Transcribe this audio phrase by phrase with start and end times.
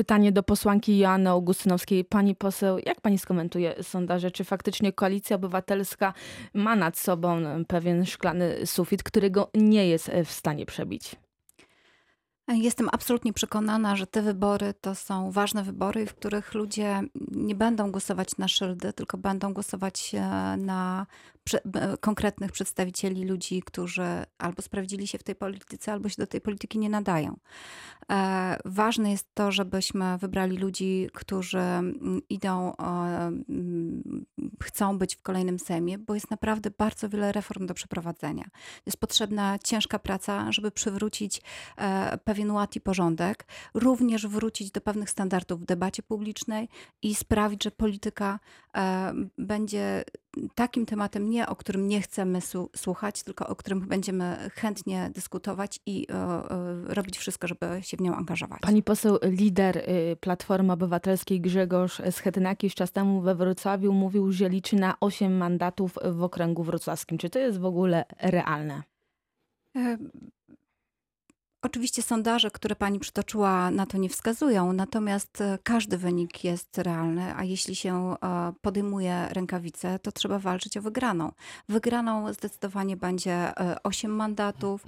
[0.00, 2.04] Pytanie do posłanki Joanny Augustynowskiej.
[2.04, 4.30] Pani poseł, jak pani skomentuje sondaże?
[4.30, 6.14] Czy faktycznie Koalicja Obywatelska
[6.54, 7.38] ma nad sobą
[7.68, 11.16] pewien szklany sufit, którego nie jest w stanie przebić?
[12.54, 17.00] Jestem absolutnie przekonana, że te wybory to są ważne wybory, w których ludzie
[17.30, 20.20] nie będą głosować na szyldy, tylko będą głosować e,
[20.56, 21.06] na
[22.00, 24.06] konkretnych przedstawicieli ludzi, którzy
[24.38, 27.36] albo sprawdzili się w tej polityce, albo się do tej polityki nie nadają.
[28.10, 31.62] E, ważne jest to, żebyśmy wybrali ludzi, którzy
[32.28, 32.72] idą,
[34.62, 38.44] chcą być w kolejnym Sejmie, bo jest naprawdę bardzo wiele reform do przeprowadzenia.
[38.86, 41.42] Jest potrzebna ciężka praca, żeby przywrócić
[41.76, 46.68] e, pewien ład i porządek, również wrócić do pewnych standardów w debacie publicznej
[47.02, 48.40] i sprawić, że polityka
[48.76, 50.04] e, będzie
[50.54, 52.38] takim tematem nie, o którym nie chcemy
[52.76, 58.00] słuchać, tylko o którym będziemy chętnie dyskutować i e, e, robić wszystko, żeby się w
[58.00, 58.60] nią angażować.
[58.60, 64.48] Pani poseł, lider y, Platformy Obywatelskiej Grzegorz Schetyna jakiś czas temu we Wrocławiu mówił, że
[64.48, 67.18] liczy na 8 mandatów w okręgu wrocławskim.
[67.18, 68.82] Czy to jest w ogóle realne?
[71.62, 77.34] Oczywiście sondaże, które pani przytoczyła, na to nie wskazują, natomiast e, każdy wynik jest realny,
[77.36, 81.32] a jeśli się e, podejmuje rękawice, to trzeba walczyć o wygraną.
[81.68, 84.84] Wygraną zdecydowanie będzie 8 e, mandatów,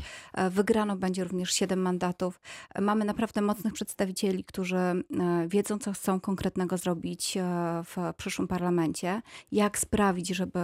[0.50, 2.40] wygraną będzie również 7 mandatów.
[2.80, 5.04] Mamy naprawdę mocnych przedstawicieli, którzy
[5.46, 7.38] wiedzą, co chcą konkretnego zrobić
[7.84, 10.60] w przyszłym parlamencie, jak sprawić, żeby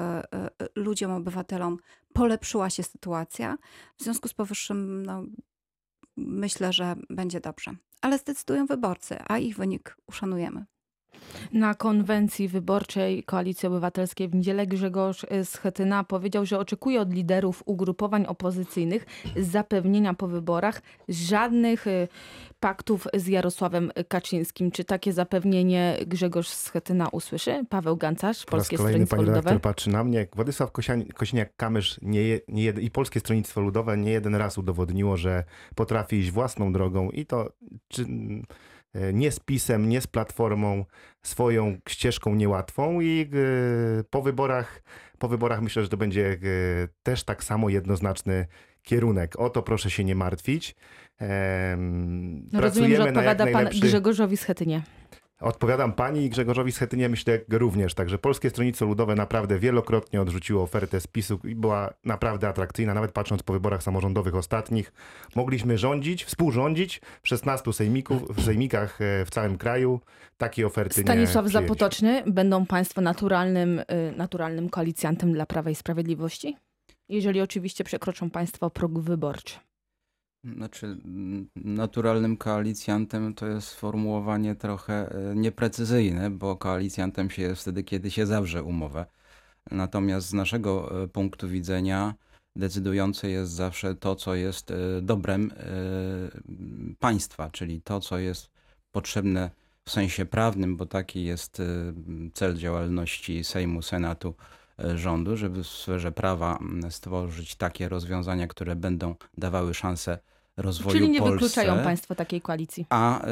[0.77, 1.79] ludziom, obywatelom
[2.13, 3.59] polepszyła się sytuacja.
[3.97, 5.25] W związku z powyższym no,
[6.27, 7.71] myślę, że będzie dobrze.
[8.03, 10.67] Ale zdecydują wyborcy, a ich wynik uszanujemy.
[11.53, 18.27] Na konwencji wyborczej Koalicji Obywatelskiej w niedzielę Grzegorz Schetyna powiedział, że oczekuje od liderów ugrupowań
[18.27, 22.09] opozycyjnych zapewnienia po wyborach żadnych y,
[22.61, 24.71] paktów z Jarosławem Kaczyńskim.
[24.71, 27.65] Czy takie zapewnienie Grzegorz Schetyna usłyszy?
[27.69, 29.61] Paweł Gancarz, Polskie kolejny Stronnictwo pani Ludowe.
[29.61, 30.27] patrzy na mnie.
[30.35, 30.73] Władysław
[31.15, 36.73] Kosiniak-Kamysz nie, nie i Polskie Stronnictwo Ludowe nie jeden raz udowodniło, że potrafi iść własną
[36.73, 37.53] drogą i to
[37.89, 38.07] czy,
[39.13, 40.85] nie z PiSem, nie z Platformą,
[41.23, 43.31] swoją ścieżką niełatwą i
[44.01, 44.83] e, po wyborach,
[45.19, 46.37] po wyborach myślę, że to będzie e,
[47.03, 48.47] też tak samo jednoznaczny
[48.83, 49.39] kierunek.
[49.39, 50.75] O to proszę się nie martwić.
[52.53, 54.83] No rozumiem, że odpowiada pan Grzegorzowi Schetynie.
[55.41, 57.95] Odpowiadam pani i Grzegorzowi Schetynie myślę również.
[57.95, 63.43] Także Polskie Stronnictwo Ludowe naprawdę wielokrotnie odrzuciło ofertę spisu i była naprawdę atrakcyjna, nawet patrząc
[63.43, 64.93] po wyborach samorządowych ostatnich.
[65.37, 70.01] Mogliśmy rządzić, współrządzić w 16 sejmików, w sejmikach e, w całym kraju.
[70.37, 73.85] Takie oferty Stanisław nie Zapotoczny, będą państwo naturalnym, y,
[74.17, 76.57] naturalnym koalicjantem dla Prawa i Sprawiedliwości?
[77.09, 79.68] Jeżeli oczywiście przekroczą państwo próg wyborczy.
[80.45, 80.97] Znaczy,
[81.57, 88.27] naturalnym koalicjantem to jest sformułowanie trochę e, nieprecyzyjne, bo koalicjantem się jest wtedy, kiedy się
[88.27, 89.07] zawrze umowę.
[89.71, 92.15] Natomiast z naszego e, punktu widzenia
[92.57, 95.51] decydujące jest zawsze to, co jest e, dobrem
[96.99, 98.51] państwa, czyli to, co jest
[98.93, 99.51] potrzebne
[99.85, 101.63] w sensie prawnym, bo taki jest
[102.35, 104.35] cel działalności Sejmu, Senatu
[104.95, 106.59] rządu, żeby w sferze prawa
[106.91, 110.19] stworzyć takie rozwiązania, które będą dawały szansę
[110.59, 112.87] rozwoju Czyli nie Polsce, wykluczają państwo takiej koalicji?
[112.91, 113.27] A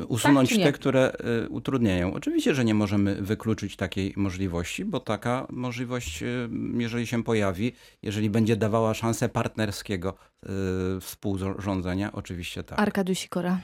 [0.00, 1.12] y, usunąć tak, te, które
[1.44, 2.14] y, utrudniają.
[2.14, 7.72] Oczywiście, że nie możemy wykluczyć takiej możliwości, bo taka możliwość, y, jeżeli się pojawi,
[8.02, 10.14] jeżeli będzie dawała szansę partnerskiego
[11.00, 12.78] współrządzenia, oczywiście tak.
[12.78, 13.58] Arkadiusz Sikora.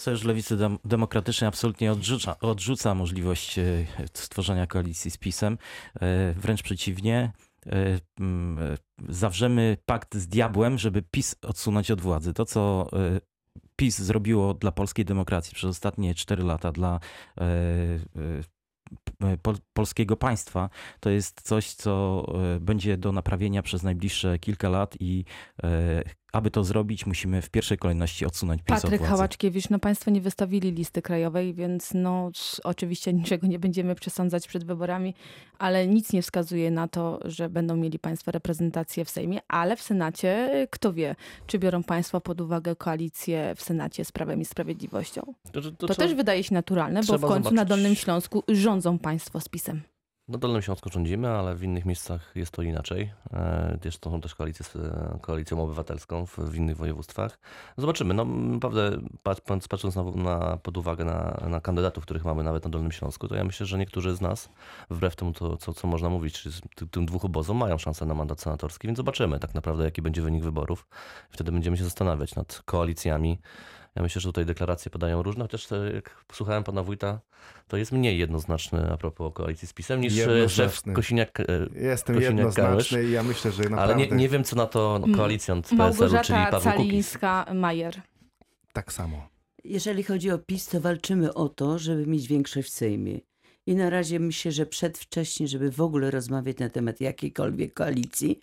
[0.00, 3.84] Sojusz Lewicy Demokratycznej absolutnie odrzuca, odrzuca możliwość e,
[4.14, 5.58] stworzenia koalicji z PiSem.
[6.00, 7.32] E, wręcz przeciwnie,
[7.66, 7.98] e,
[9.08, 12.34] zawrzemy pakt z diabłem, żeby PiS odsunąć od władzy.
[12.34, 12.90] To, co
[13.76, 17.00] PiS zrobiło dla polskiej demokracji przez ostatnie 4 lata, dla
[19.72, 22.24] polskiego państwa, to jest coś, co
[22.60, 25.24] będzie do naprawienia przez najbliższe kilka lat i
[26.32, 30.72] aby to zrobić, musimy w pierwszej kolejności odsunąć PiS Patryk Hałaczkiewicz, no państwo nie wystawili
[30.72, 32.30] listy krajowej, więc no
[32.64, 35.14] oczywiście niczego nie będziemy przesądzać przed wyborami,
[35.58, 39.82] ale nic nie wskazuje na to, że będą mieli państwo reprezentację w Sejmie, ale w
[39.82, 41.16] Senacie kto wie,
[41.46, 45.22] czy biorą państwo pod uwagę koalicję w Senacie z Prawem i Sprawiedliwością.
[45.52, 47.52] To, to, to, to też wydaje się naturalne, bo w końcu zobaczyć.
[47.52, 49.82] na Dolnym Śląsku rządzą państwo z PiSem.
[50.30, 53.12] Na Dolnym Śląsku rządzimy, ale w innych miejscach jest to inaczej.
[53.84, 54.76] Jest to są też koalicje z
[55.20, 57.38] koalicją obywatelską w, w innych województwach.
[57.76, 58.14] Zobaczymy.
[58.14, 58.90] No, naprawdę
[59.22, 63.28] patrząc, patrząc na, na, pod uwagę na, na, kandydatów, których mamy nawet na Dolnym Śląsku,
[63.28, 64.48] to ja myślę, że niektórzy z nas,
[64.90, 68.40] wbrew temu, to, co, co można mówić, tym, tym dwóch obozom, mają szansę na mandat
[68.40, 70.86] senatorski, więc zobaczymy tak naprawdę, jaki będzie wynik wyborów.
[71.30, 73.38] Wtedy będziemy się zastanawiać nad koalicjami
[74.00, 77.20] Ja myślę, że tutaj deklaracje padają różne, chociaż e, jak słuchałem pana wójta,
[77.68, 80.82] to jest mniej jednoznaczny a propos koalicji z PiSem niż e, szef.
[80.94, 81.40] Kosiniak.
[81.40, 81.44] e,
[81.74, 82.22] Jestem Kosiniak-Kamysz.
[82.22, 85.14] jednoznaczny i ja myślę, że naprawdę Ale nie, nie wiem, co na to Mm.
[85.16, 87.16] koalicjant PSL-u, czyli Paweł Kukiz.
[87.16, 88.00] Calińska-Majer.
[88.72, 89.28] tak samo.
[89.64, 93.20] Jeżeli chodzi o PiS, to walczymy o to, żeby mieć większość w Sejmie.
[93.66, 98.40] I na razie myślę, że przedwcześnie, żeby w ogóle rozmawiać na temat jakiejkolwiek koalicji.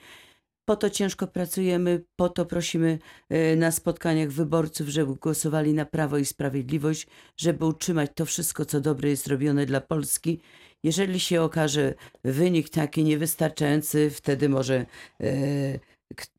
[0.70, 3.00] Po to ciężko pracujemy, po to prosimy
[3.30, 8.82] e, na spotkaniach wyborców, żeby głosowali na Prawo i Sprawiedliwość, żeby utrzymać to wszystko, co
[8.82, 10.42] dobre jest robione dla Polski.
[10.84, 11.94] Jeżeli się okaże
[12.24, 14.86] wynik taki niewystarczający, wtedy może
[15.22, 15.80] e,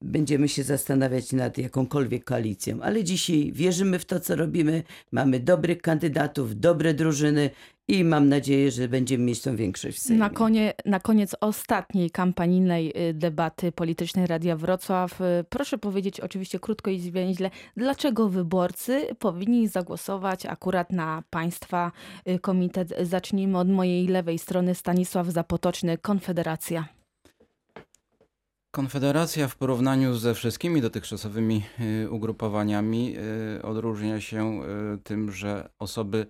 [0.02, 2.82] będziemy się zastanawiać nad jakąkolwiek koalicją.
[2.82, 4.82] Ale dzisiaj wierzymy w to, co robimy.
[5.12, 7.50] Mamy dobrych kandydatów, dobre drużyny
[7.88, 10.20] i mam nadzieję, że będziemy mieć tą większość w Sejmie.
[10.20, 16.58] Na, konie, na koniec ostatniej kampanijnej y, debaty politycznej Radia Wrocław, y, proszę powiedzieć oczywiście
[16.58, 21.92] krótko i zwięźle, dlaczego wyborcy powinni zagłosować akurat na Państwa
[22.28, 22.94] y, komitet.
[23.02, 26.88] Zacznijmy od mojej lewej strony, Stanisław Zapotoczny, Konfederacja.
[28.70, 31.62] Konfederacja w porównaniu ze wszystkimi dotychczasowymi
[32.10, 33.16] ugrupowaniami
[33.62, 34.60] odróżnia się
[35.04, 36.26] tym, że osoby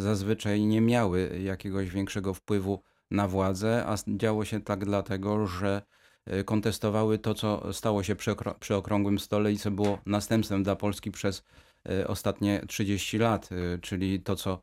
[0.00, 5.82] zazwyczaj nie miały jakiegoś większego wpływu na władzę, a działo się tak dlatego, że
[6.32, 10.76] y, kontestowały to, co stało się przy, przy okrągłym stole i co było następstwem dla
[10.76, 11.44] Polski przez
[11.90, 14.62] y, ostatnie 30 lat, y, czyli to, co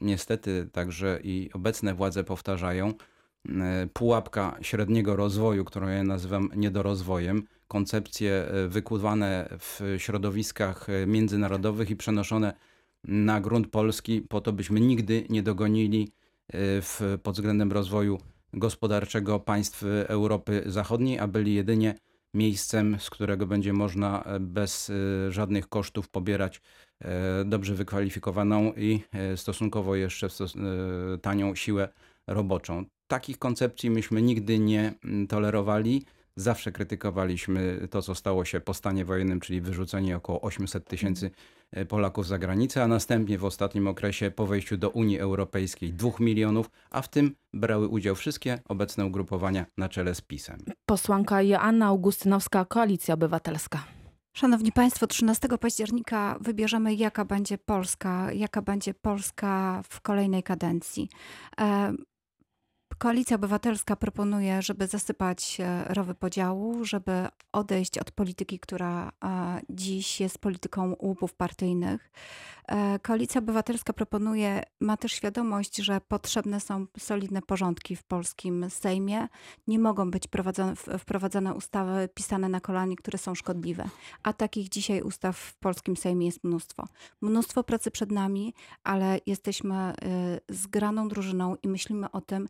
[0.00, 2.94] niestety także i obecne władze powtarzają,
[3.48, 11.90] e, pułapka średniego rozwoju, którą ja nazywam niedorozwojem, koncepcje e, wykuwane w środowiskach e, międzynarodowych
[11.90, 12.54] i przenoszone
[13.04, 18.18] na grunt polski po to, byśmy nigdy nie dogonili e, w, pod względem rozwoju
[18.52, 21.94] gospodarczego państw Europy Zachodniej, a byli jedynie
[22.34, 26.60] miejscem, z którego będzie można e, bez e, żadnych kosztów pobierać
[27.00, 31.88] e, dobrze wykwalifikowaną i e, stosunkowo jeszcze e, tanią siłę
[32.26, 32.84] roboczą.
[33.06, 36.04] Takich koncepcji myśmy nigdy nie mm, tolerowali.
[36.38, 41.30] Zawsze krytykowaliśmy to, co stało się po stanie wojennym, czyli wyrzucenie około 800 tysięcy
[41.72, 46.10] e, Polaków za granicę, a następnie w ostatnim okresie po wejściu do Unii Europejskiej 2
[46.20, 50.58] milionów, a w tym brały udział wszystkie obecne ugrupowania na czele z PiSem.
[50.86, 53.84] Posłanka Joanna Augustynowska, Koalicja Obywatelska.
[54.36, 61.08] Szanowni Państwo, 13 października wybierzemy, jaka będzie Polska, jaka będzie Polska w kolejnej kadencji.
[62.98, 70.20] Koalicja Obywatelska proponuje, żeby zasypać e, rowy podziału, żeby odejść od polityki, która e, dziś
[70.20, 72.10] jest polityką łupów partyjnych.
[72.68, 79.28] E, Koalicja Obywatelska proponuje, ma też świadomość, że potrzebne są solidne porządki w polskim Sejmie.
[79.66, 83.88] Nie mogą być prowadzone, wprowadzane ustawy pisane na kolanie, które są szkodliwe.
[84.22, 86.88] A takich dzisiaj ustaw w polskim Sejmie jest mnóstwo.
[87.20, 88.54] Mnóstwo pracy przed nami,
[88.84, 89.92] ale jesteśmy
[90.48, 92.48] y, zgraną drużyną i myślimy o tym,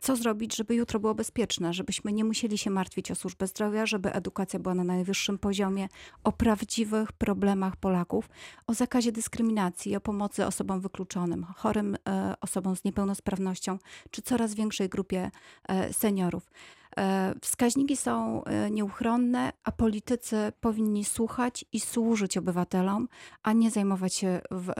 [0.00, 4.12] co zrobić, żeby jutro było bezpieczne, żebyśmy nie musieli się martwić o służbę zdrowia, żeby
[4.12, 5.88] edukacja była na najwyższym poziomie,
[6.24, 8.28] o prawdziwych problemach Polaków,
[8.66, 9.53] o zakazie dyskryminacji,
[9.96, 13.78] o pomocy osobom wykluczonym, chorym e, osobom z niepełnosprawnością,
[14.10, 15.30] czy coraz większej grupie
[15.68, 16.50] e, seniorów.
[16.96, 23.08] E, Wskaźniki są nieuchronne, a politycy powinni słuchać i służyć obywatelom,
[23.42, 24.72] a nie zajmować się w,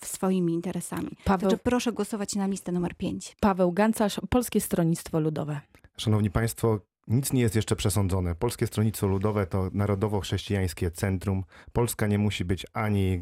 [0.00, 1.10] w swoimi interesami.
[1.24, 3.36] Paweł, Także proszę głosować na listę numer 5.
[3.40, 5.60] Paweł Gancarz, Polskie Stronnictwo Ludowe.
[5.96, 8.34] Szanowni Państwo, nic nie jest jeszcze przesądzone.
[8.34, 11.44] Polskie Stronnictwo Ludowe to narodowo-chrześcijańskie centrum.
[11.72, 13.20] Polska nie musi być ani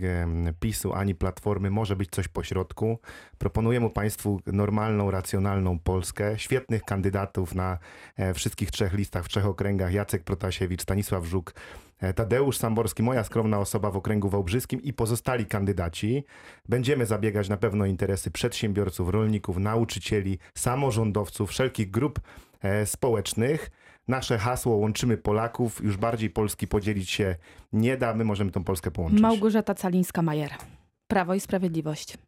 [0.60, 2.98] PiSu, ani Platformy, może być coś pośrodku.
[3.38, 7.78] Proponujemy Państwu normalną, racjonalną Polskę, świetnych kandydatów na
[8.16, 9.92] e, wszystkich trzech listach, w trzech okręgach.
[9.92, 11.54] Jacek Protasiewicz, Stanisław Żuk,
[12.00, 16.24] e, Tadeusz Samborski, moja skromna osoba w okręgu wałbrzyskim i pozostali kandydaci.
[16.68, 22.20] Będziemy zabiegać na pewno interesy przedsiębiorców, rolników, nauczycieli, samorządowców, wszelkich grup
[22.84, 23.70] społecznych.
[24.08, 27.36] Nasze hasło łączymy Polaków, już bardziej Polski podzielić się
[27.72, 29.20] nie da, my możemy tą Polskę połączyć.
[29.20, 30.50] Małgorzata Calińska-Majer.
[31.08, 32.18] Prawo i Sprawiedliwość.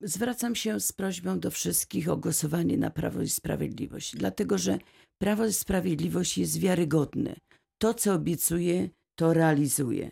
[0.00, 4.78] Zwracam się z prośbą do wszystkich o głosowanie na Prawo i Sprawiedliwość, dlatego że
[5.18, 7.36] Prawo i Sprawiedliwość jest wiarygodne.
[7.78, 10.10] To, co obiecuje, to realizuje.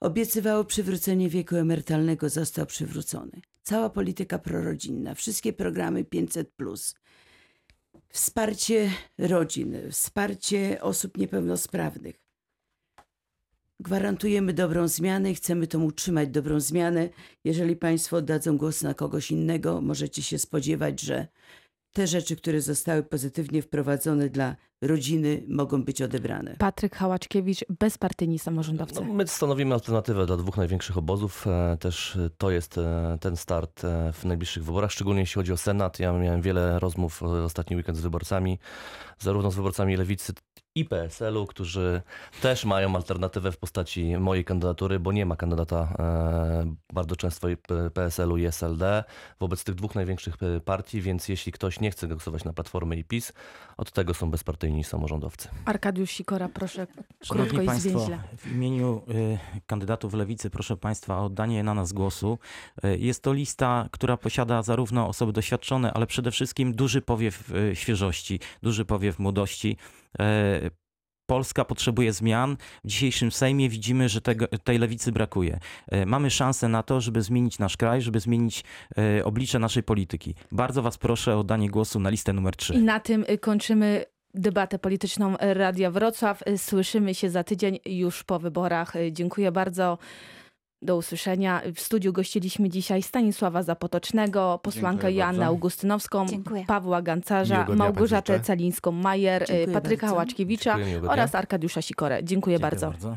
[0.00, 3.40] Obiecywało przywrócenie wieku emerytalnego, został przywrócony.
[3.68, 6.50] Cała polityka prorodzinna, wszystkie programy 500,
[8.08, 12.20] wsparcie rodzin, wsparcie osób niepełnosprawnych.
[13.80, 17.08] Gwarantujemy dobrą zmianę i chcemy tą utrzymać dobrą zmianę.
[17.44, 21.26] Jeżeli Państwo oddadzą głos na kogoś innego, możecie się spodziewać, że
[21.92, 26.56] te rzeczy, które zostały pozytywnie wprowadzone dla rodziny, mogą być odebrane.
[26.58, 29.00] Patryk Hałaczkiewicz, bezpartyjni samorządowcy.
[29.00, 31.46] No, my stanowimy alternatywę dla dwóch największych obozów.
[31.46, 35.56] E, Też e, to jest e, ten start w najbliższych wyborach, szczególnie jeśli chodzi o
[35.56, 35.98] Senat.
[35.98, 38.58] Ja miałem wiele rozmów ostatni weekend z wyborcami,
[39.18, 40.32] zarówno z wyborcami Lewicy
[40.78, 42.02] i PSL-u, którzy
[42.42, 47.56] też mają alternatywę w postaci mojej kandydatury, bo nie ma kandydata e, bardzo często i
[47.94, 49.04] PSL-u i SLD
[49.40, 53.04] wobec tych dwóch największych e, partii, więc jeśli ktoś nie chce głosować na Platformę i
[53.04, 53.32] PiS,
[53.76, 55.48] od tego są bezpartyjni samorządowcy.
[55.64, 58.18] Arkadiusz Sikora, proszę krótko Szanowni i Państwo, zwięźle.
[58.36, 62.38] w imieniu y, kandydatów Lewicy proszę Państwa o oddanie na nas głosu.
[62.98, 68.84] Jest to lista, która posiada zarówno osoby doświadczone, ale przede wszystkim duży powiew świeżości, duży
[68.84, 69.76] powiew młodości.
[70.20, 70.70] Y,
[71.26, 72.56] Polska potrzebuje zmian.
[72.84, 75.58] W dzisiejszym Sejmie widzimy, że tego, tej lewicy brakuje.
[75.94, 78.64] Y, Mamy szansę na to, żeby zmienić nasz kraj, żeby zmienić
[79.18, 80.34] y, oblicze naszej polityki.
[80.52, 82.74] Bardzo Was proszę o oddanie głosu na listę numer 3.
[82.74, 86.42] I na tym y, kończymy debatę polityczną Radia Wrocław.
[86.48, 88.96] Y, Słyszymy się za tydzień już po wyborach.
[88.96, 89.98] Y, Dziękuję bardzo.
[90.82, 91.62] Do usłyszenia.
[91.74, 95.48] W studiu gościliśmy dzisiaj Stanisława Zapotocznego, posłankę Dziękuję Joannę bardzo.
[95.48, 96.64] Augustynowską, Dziękuję.
[96.66, 98.40] Pawła Gancarza, Małgorzatę.
[98.40, 100.16] Celińską-Majer, y, Dziękuję Patryka bardzo.
[100.16, 102.24] Hałaczkiewicza Dziękuję, oraz Arkadiusza Sikorę.
[102.24, 102.90] Dziękuję bardzo.
[102.90, 103.16] bardzo.